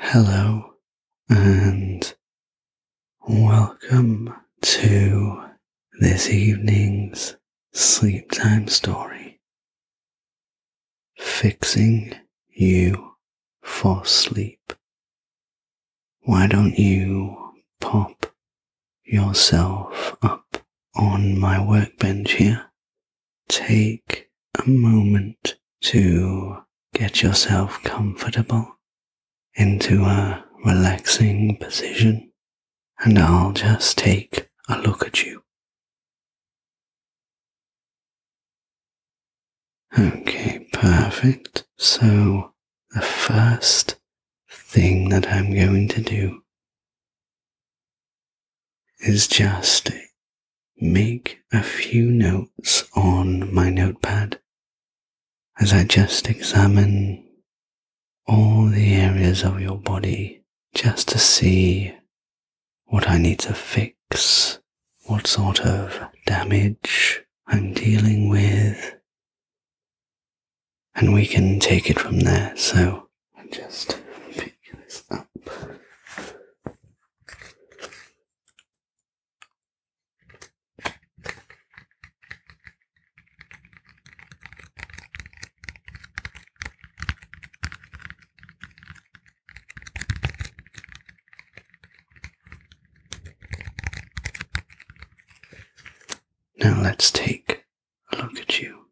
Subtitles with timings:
[0.00, 0.74] Hello
[1.28, 2.14] and
[3.28, 4.32] welcome
[4.62, 5.42] to
[6.00, 7.36] this evening's
[7.72, 9.40] sleep time story.
[11.18, 12.14] Fixing
[12.48, 13.16] you
[13.60, 14.72] for sleep.
[16.22, 18.26] Why don't you pop
[19.04, 20.58] yourself up
[20.94, 22.70] on my workbench here?
[23.48, 24.30] Take
[24.64, 26.62] a moment to
[26.94, 28.77] get yourself comfortable
[29.54, 32.32] into a relaxing position,
[33.00, 35.42] and I'll just take a look at you.
[39.98, 41.64] Okay, perfect.
[41.76, 42.54] So,
[42.90, 43.96] the first
[44.50, 46.42] thing that I'm going to do
[49.00, 49.90] is just
[50.80, 54.40] make a few notes on my notepad
[55.60, 57.27] as I just examine
[58.28, 60.42] all the areas of your body
[60.74, 61.94] just to see
[62.86, 64.60] what I need to fix,
[65.06, 68.96] what sort of damage I'm dealing with,
[70.94, 72.54] and we can take it from there.
[72.56, 73.98] So I just
[74.32, 75.26] pick this up.
[96.68, 97.64] Now let's take
[98.12, 98.88] a look at you.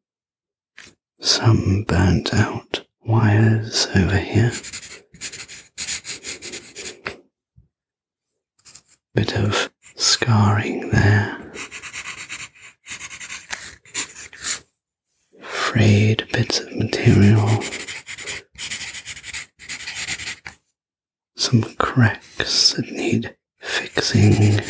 [1.21, 4.51] Some burnt out wires over here.
[9.15, 11.53] Bit of scarring there.
[15.43, 17.63] Frayed bits of material.
[21.37, 24.63] Some cracks that need fixing.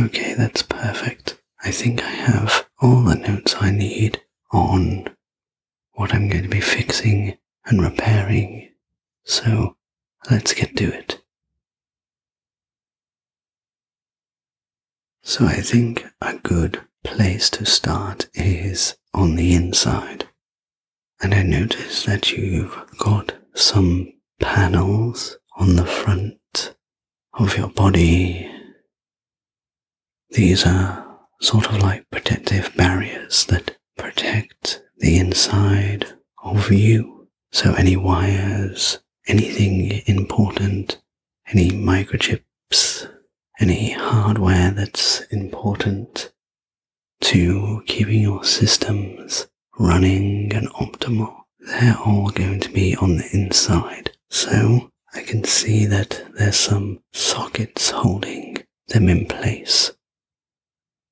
[0.00, 1.38] Okay, that's perfect.
[1.62, 5.10] I think I have all the notes I need on
[5.92, 8.70] what I'm going to be fixing and repairing.
[9.24, 9.76] So
[10.30, 11.20] let's get to it.
[15.22, 20.26] So I think a good place to start is on the inside.
[21.20, 26.74] And I notice that you've got some panels on the front
[27.34, 28.50] of your body
[30.30, 37.28] these are sort of like protective barriers that protect the inside of you.
[37.52, 41.00] So any wires, anything important,
[41.48, 43.10] any microchips,
[43.58, 46.32] any hardware that's important
[47.22, 49.48] to keeping your systems
[49.78, 54.12] running and optimal, they're all going to be on the inside.
[54.30, 59.92] So I can see that there's some sockets holding them in place.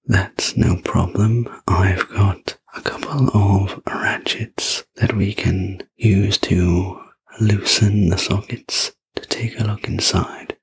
[0.08, 1.46] That's no problem.
[1.68, 7.02] I've got a couple of ratchets that we can use to
[7.40, 10.56] loosen the sockets to take a look inside.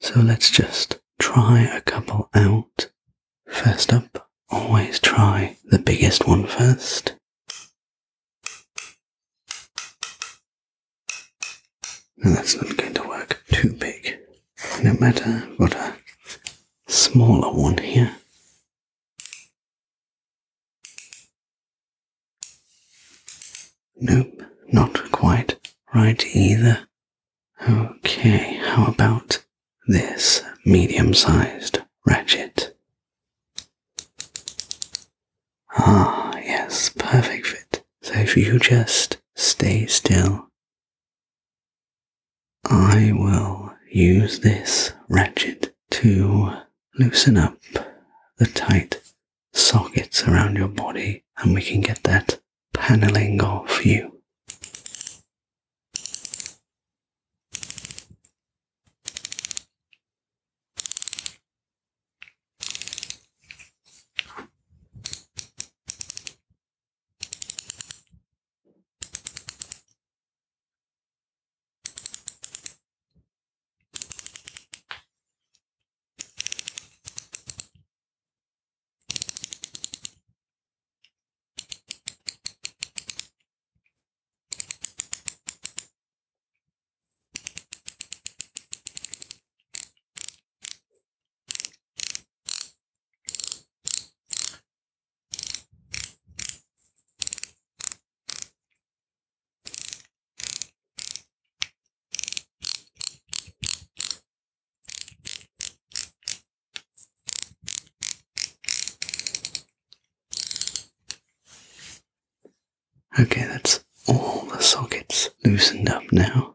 [0.00, 2.90] So let's just try a couple out.
[3.48, 7.16] First up, always try the biggest one first.
[12.18, 14.18] Now that's not going to work too big.
[14.82, 15.94] No matter what a
[16.90, 18.16] smaller one here.
[23.96, 24.42] Nope,
[24.72, 26.88] not quite right either.
[27.68, 29.44] Okay, how about
[29.86, 32.74] this medium sized ratchet?
[35.78, 37.84] Ah, yes, perfect fit.
[38.02, 40.48] So if you just stay still,
[42.64, 46.52] I will use this ratchet to
[46.98, 47.56] loosen up
[48.38, 49.00] the tight
[49.52, 52.40] sockets around your body and we can get that
[52.72, 54.19] paneling off you.
[116.12, 116.54] Now.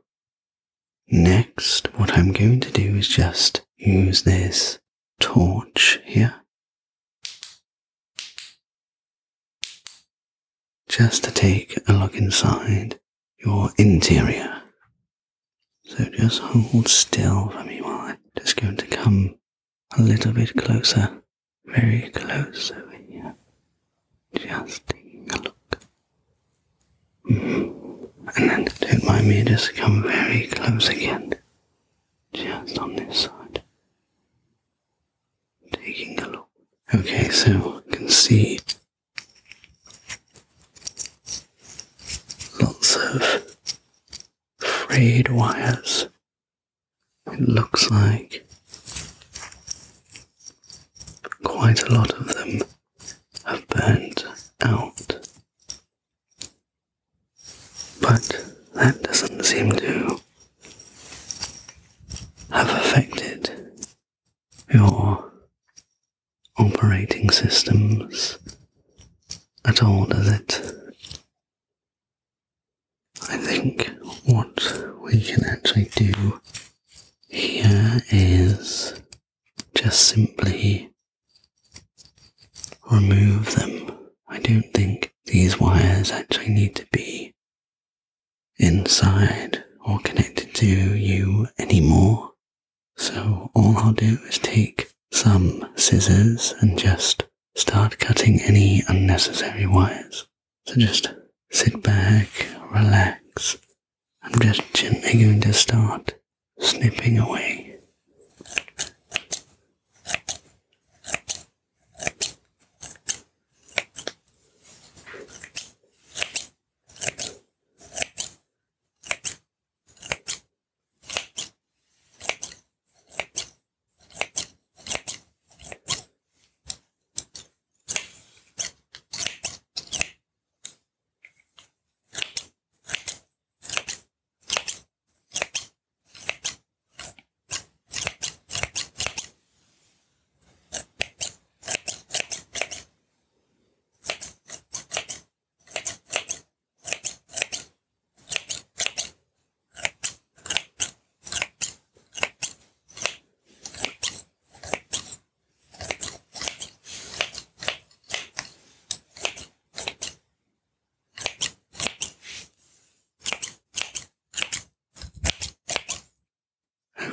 [1.07, 4.79] Next, what I'm going to do is just use this
[5.19, 6.35] torch here.
[10.87, 12.99] Just to take a look inside
[13.37, 14.61] your interior.
[15.83, 19.35] So just hold still for me while I'm just going to come
[19.97, 21.21] a little bit closer.
[21.65, 23.35] Very close over here.
[24.35, 25.79] Just taking a look.
[27.29, 27.74] Mhm.
[28.37, 31.33] And then don't mind me, just come very close again.
[32.33, 33.63] Just on this side.
[35.71, 36.49] Taking a look.
[36.93, 38.59] Okay, so you can see
[42.61, 43.55] lots of
[44.59, 46.07] frayed wires.
[47.27, 48.45] It looks like
[51.43, 52.61] quite a lot of them
[53.45, 54.25] have burnt
[54.61, 55.07] out.
[58.01, 60.19] But that doesn't seem to
[62.51, 63.49] have affected
[64.73, 65.31] your
[66.57, 68.37] operating systems
[69.65, 70.61] at all, does it?
[73.29, 73.89] I think
[74.25, 74.61] what
[75.01, 76.39] we can actually do
[77.29, 79.01] here is
[79.73, 80.91] just simply
[82.91, 83.91] remove them.
[84.27, 87.33] I don't think these wires actually need to be
[88.57, 92.31] inside or connected to you anymore.
[92.95, 100.27] So all I'll do is take some scissors and just start cutting any unnecessary wires.
[100.65, 101.13] So just
[101.51, 102.27] sit back,
[102.73, 103.55] relax.
[104.23, 106.15] I'm just gently going to start
[106.59, 107.77] snipping away.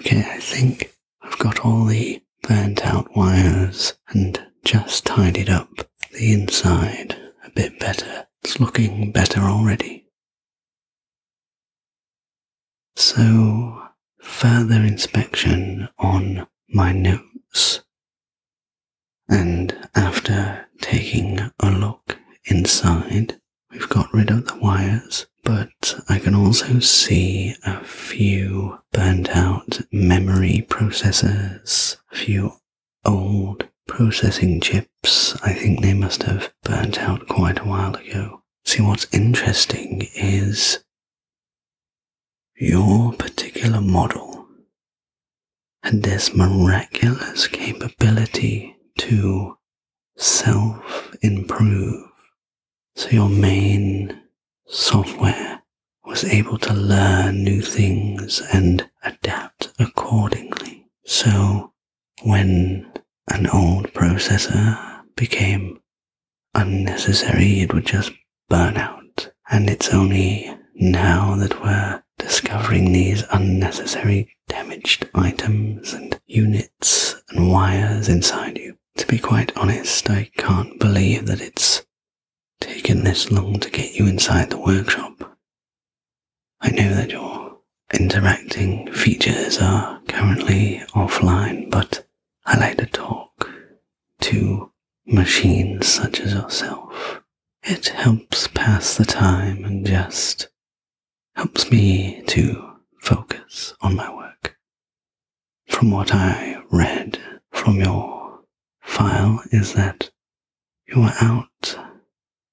[0.05, 0.93] Okay, I think
[1.23, 5.69] I've got all the burnt out wires and just tidied up
[6.13, 8.27] the inside a bit better.
[8.43, 10.07] It's looking better already.
[12.97, 13.83] So,
[14.19, 17.83] further inspection on my notes.
[19.29, 23.39] And after taking a look inside,
[23.71, 29.83] we've got rid of the wires, but I can also see a few burnt out
[29.93, 32.55] memory processors, a few
[33.05, 35.37] old processing chips.
[35.43, 38.43] I think they must have burnt out quite a while ago.
[38.65, 40.83] See, what's interesting is
[42.57, 44.47] your particular model
[45.83, 49.59] had this miraculous capability to
[50.17, 52.09] self improve.
[52.97, 54.23] So your main
[54.69, 55.61] software
[56.07, 60.87] was able to learn new things and adapt accordingly.
[61.05, 61.75] So
[62.23, 62.92] when
[63.29, 65.81] an old processor became
[66.55, 68.13] unnecessary, it would just
[68.49, 69.31] burn out.
[69.51, 78.09] And it's only now that we're discovering these unnecessary damaged items and units and wires
[78.09, 78.77] inside you.
[78.99, 81.85] To be quite honest, I can't believe that it's
[82.61, 85.37] taken this long to get you inside the workshop.
[86.61, 87.59] I know that your
[87.93, 92.07] interacting features are currently offline, but
[92.45, 93.51] I like to talk
[94.23, 94.73] to
[95.07, 97.21] machines such as yourself.
[97.63, 100.49] It helps pass the time and just
[101.37, 104.57] helps me to focus on my work.
[105.69, 107.19] From what I read
[107.53, 108.41] from your
[108.81, 110.11] file is that
[110.87, 111.79] you were out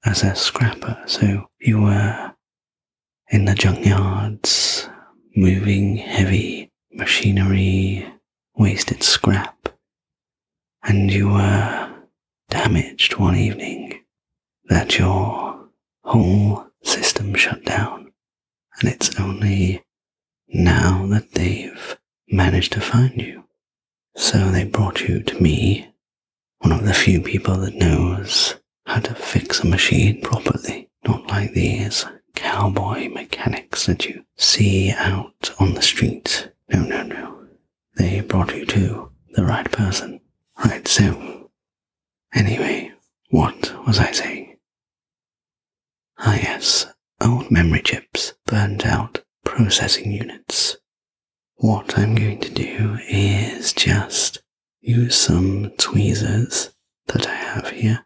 [0.06, 2.34] as a scrapper, so you were
[3.30, 4.90] in the junkyards
[5.36, 8.08] moving heavy machinery,
[8.56, 9.69] wasted scrap,
[10.84, 11.94] and you were
[12.50, 14.00] damaged one evening
[14.66, 15.68] that your
[16.04, 18.12] whole system shut down.
[18.82, 19.84] and it's only
[20.48, 21.98] now that they've
[22.30, 23.44] managed to find you.
[24.16, 25.90] So they brought you to me,
[26.60, 28.56] one of the few people that knows
[28.86, 32.06] how to fix a machine properly, not like these
[32.36, 36.50] cowboy mechanics that you see out on the street.
[36.70, 37.48] No, no, no.
[37.98, 40.19] They brought you to the right person.
[40.64, 41.50] Right, so.
[42.34, 42.92] Anyway,
[43.30, 44.58] what was I saying?
[46.20, 46.86] Ah, yes,
[47.22, 50.78] old memory chips burned out processing units.
[51.56, 54.42] What I'm going to do is just
[54.82, 56.74] use some tweezers
[57.08, 58.06] that I have here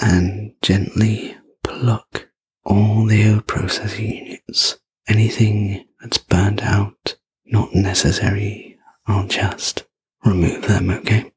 [0.00, 2.28] and gently pluck
[2.64, 4.78] all the old processing units.
[5.08, 7.16] Anything that's burned out,
[7.46, 9.84] not necessary, I'll just
[10.24, 11.31] remove them, okay?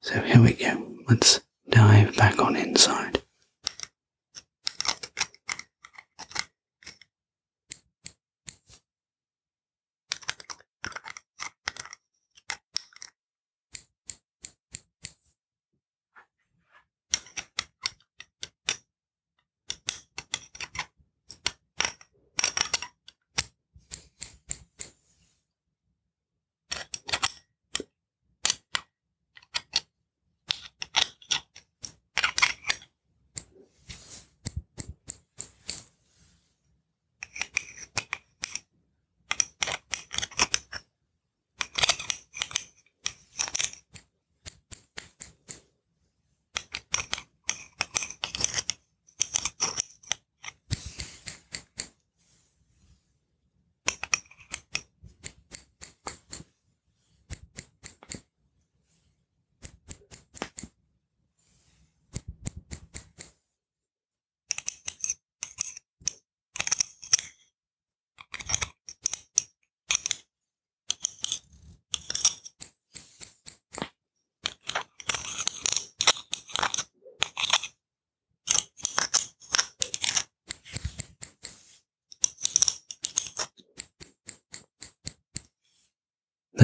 [0.00, 0.96] So here we go.
[1.08, 3.22] Let's dive back on inside.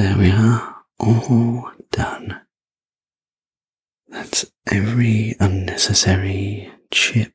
[0.04, 2.42] There we are, all done.
[4.06, 7.32] That's every unnecessary chip,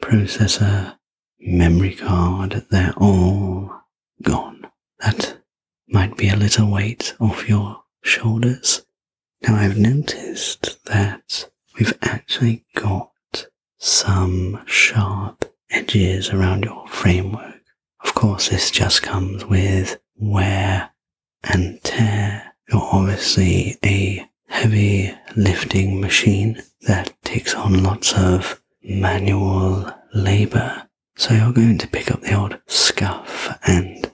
[0.00, 0.96] processor,
[1.38, 3.84] memory card, they're all
[4.22, 4.66] gone.
[4.98, 5.38] That
[5.86, 8.84] might be a little weight off your shoulders.
[9.42, 11.48] Now I've noticed that
[11.78, 13.46] we've actually got
[13.78, 17.62] some sharp edges around your framework.
[18.00, 20.90] Of course, this just comes with wear
[21.52, 22.54] and tear.
[22.70, 30.88] You're obviously a heavy lifting machine that takes on lots of manual labor.
[31.16, 34.10] So you're going to pick up the odd scuff and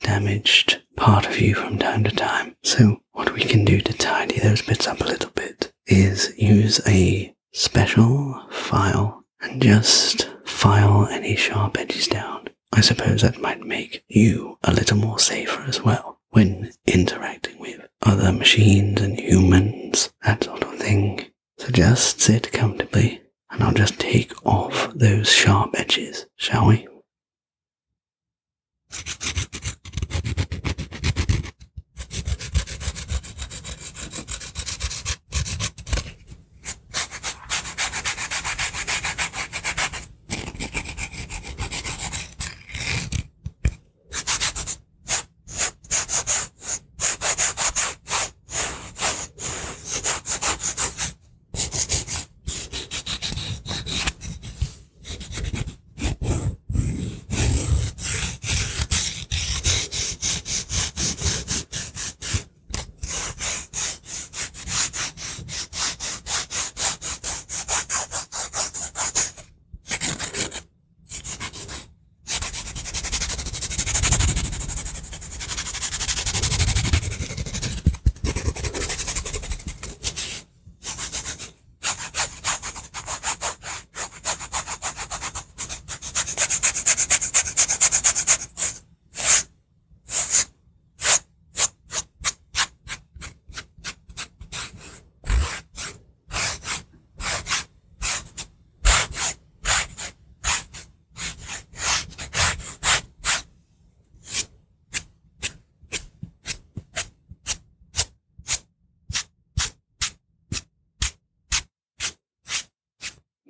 [0.00, 2.56] damaged part of you from time to time.
[2.62, 6.80] So what we can do to tidy those bits up a little bit is use
[6.86, 12.48] a special file and just file any sharp edges down.
[12.72, 17.80] I suppose that might make you a little more safer as well when interacting with
[18.02, 21.24] other machines and humans, that sort of thing.
[21.58, 23.22] So just sit comfortably
[23.52, 26.88] and I'll just take off those sharp edges, shall we?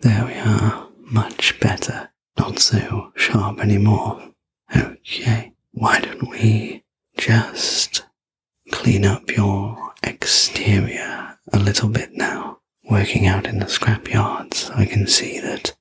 [0.02, 4.20] There we are, much better, not so sharp anymore.
[4.76, 6.84] Okay, why don't we
[7.16, 8.04] just
[8.70, 12.58] clean up your exterior a little bit now?
[12.90, 15.74] Working out in the scrapyards, I can see that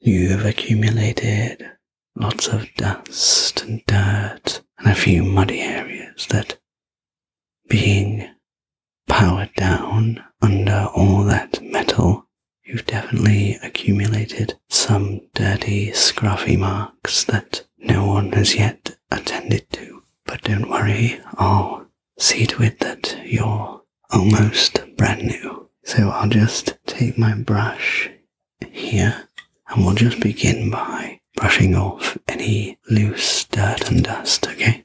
[0.00, 1.70] you've accumulated
[2.16, 6.58] lots of dust and dirt and a few muddy areas that
[7.68, 8.28] being
[9.06, 12.23] powered down under all that metal,
[12.64, 20.02] you've definitely accumulated some dirty, scruffy marks that no one has yet attended to.
[20.26, 21.86] But don't worry, I'll
[22.18, 25.68] see to it that you're almost brand new.
[25.84, 28.10] So I'll just take my brush
[28.70, 29.28] here
[29.68, 34.83] and we'll just begin by brushing off any loose dirt and dust, okay?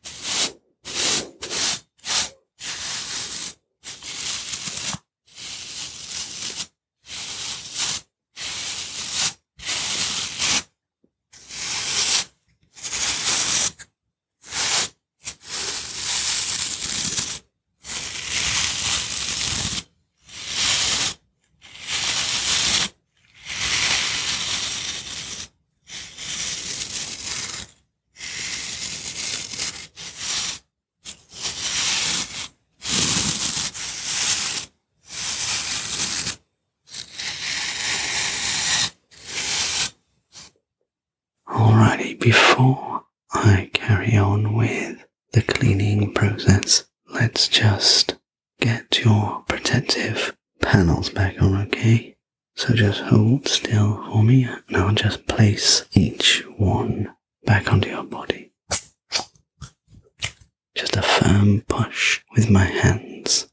[42.20, 48.16] Before I carry on with the cleaning process, let's just
[48.60, 52.16] get your protective panels back on, okay?
[52.56, 57.14] So just hold still for me and I'll just place each one
[57.46, 58.52] back onto your body.
[60.76, 63.48] Just a firm push with my hands.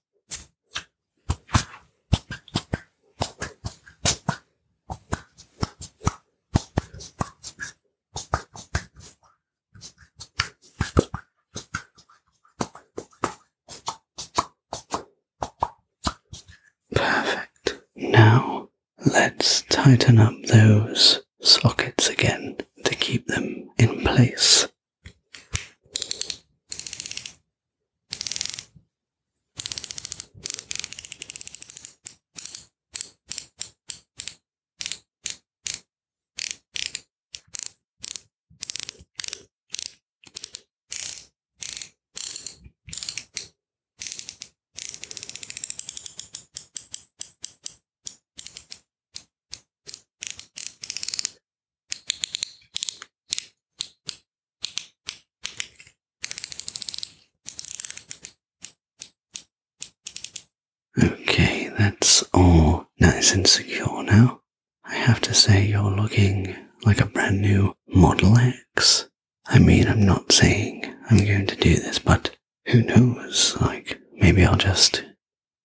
[16.95, 17.81] Perfect.
[17.95, 18.71] Now
[19.07, 24.69] let's tighten up those sockets again to keep them in place.
[60.99, 64.41] Okay, that's all nice and secure now.
[64.85, 66.55] I have to say you're looking
[66.85, 69.09] like a brand new Model X.
[69.47, 73.57] I mean, I'm not saying I'm going to do this, but who knows?
[73.61, 75.05] Like, maybe I'll just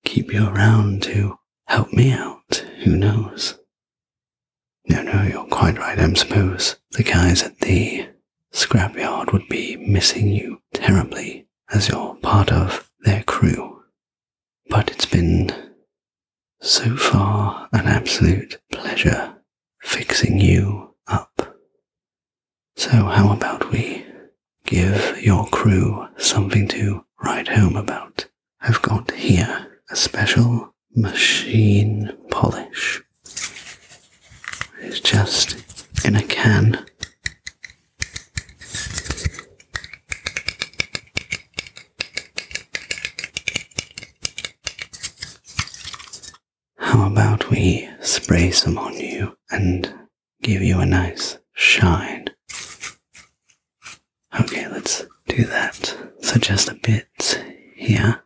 [0.06, 2.65] keep you around to help me out.
[2.84, 3.60] Who knows?
[4.88, 6.00] No, no, you're quite right.
[6.00, 8.08] I suppose the guys at the
[8.52, 13.84] scrapyard would be missing you terribly as you're part of their crew.
[14.70, 15.52] But it's been
[16.62, 19.34] so far an absolute pleasure
[19.82, 21.58] fixing you up.
[22.76, 24.06] So, how about we
[24.65, 28.26] give your crew something to write home about?
[28.62, 33.02] I've got here a special machine polish.
[34.80, 35.58] It's just
[36.06, 36.86] in a can.
[46.78, 49.93] How about we spray some on you and
[50.41, 52.26] give you a nice shine?
[54.39, 55.95] Okay, let's do that.
[56.21, 57.43] So just a bit
[57.76, 58.24] here.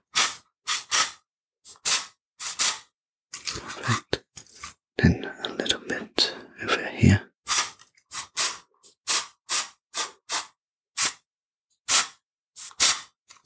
[3.33, 4.23] Perfect.
[4.97, 7.21] Then a little bit over here.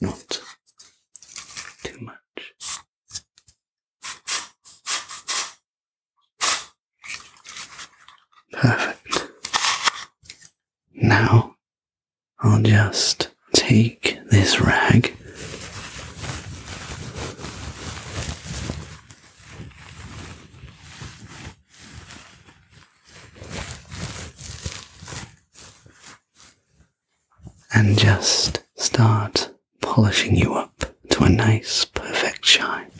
[0.02, 0.40] Not
[1.82, 2.16] too much.
[8.52, 9.30] Perfect.
[10.94, 11.56] Now
[12.40, 15.14] I'll just take this rag.
[27.72, 29.50] And just start
[30.00, 32.90] polishing you up to a nice, perfect shine.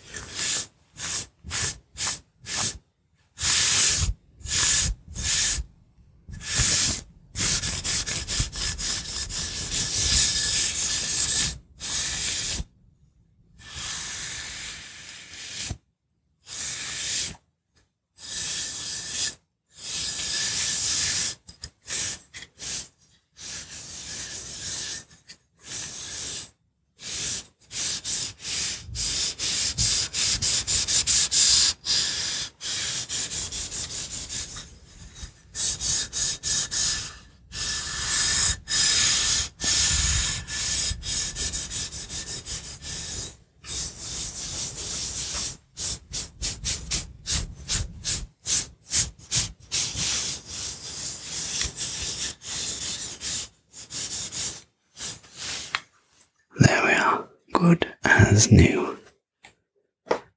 [58.30, 58.96] As new.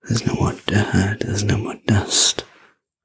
[0.02, 2.44] There's no more dirt, there's no more dust.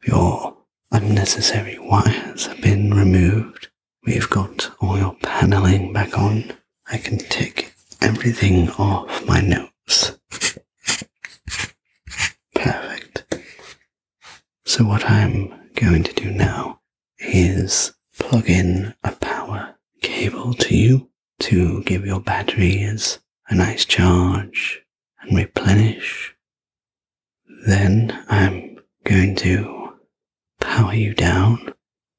[0.06, 0.56] Your
[0.90, 3.68] unnecessary wires have been removed.
[4.06, 6.54] We've got all your paneling back on.
[6.90, 10.18] I can tick everything off my notes.
[12.54, 13.24] Perfect.
[14.64, 16.80] So, what I'm going to do now
[17.18, 24.82] is plug in a power cable to you to give your batteries a nice charge
[25.20, 26.34] and replenish.
[27.66, 29.94] Then I'm going to
[30.60, 31.72] power you down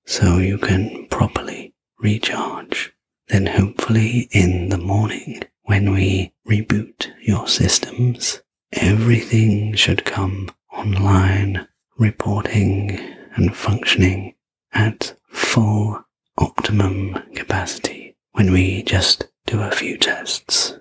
[0.05, 2.93] so you can properly recharge.
[3.27, 8.41] Then hopefully in the morning when we reboot your systems,
[8.73, 12.99] everything should come online, reporting
[13.35, 14.33] and functioning
[14.73, 16.03] at full
[16.37, 20.79] optimum capacity when we just do a few tests.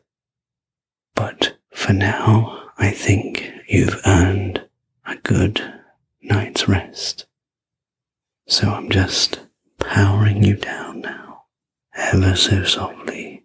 [1.19, 4.65] But for now, I think you've earned
[5.05, 5.61] a good
[6.23, 7.27] night's rest.
[8.47, 9.41] So I'm just
[9.81, 11.47] powering you down now,
[11.93, 13.38] ever so softly